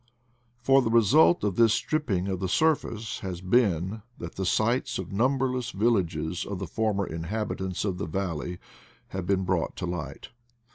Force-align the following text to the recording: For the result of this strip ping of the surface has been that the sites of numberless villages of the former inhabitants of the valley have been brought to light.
For 0.63 0.81
the 0.81 0.89
result 0.89 1.43
of 1.43 1.57
this 1.57 1.73
strip 1.73 2.07
ping 2.07 2.27
of 2.27 2.39
the 2.39 2.49
surface 2.49 3.19
has 3.19 3.39
been 3.39 4.01
that 4.17 4.33
the 4.33 4.47
sites 4.47 4.97
of 4.97 5.11
numberless 5.13 5.69
villages 5.69 6.43
of 6.43 6.57
the 6.57 6.65
former 6.65 7.05
inhabitants 7.05 7.85
of 7.85 7.99
the 7.99 8.07
valley 8.07 8.57
have 9.09 9.27
been 9.27 9.43
brought 9.43 9.75
to 9.75 9.85
light. 9.85 10.29